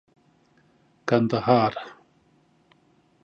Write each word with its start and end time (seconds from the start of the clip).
کندهار 1.09 1.77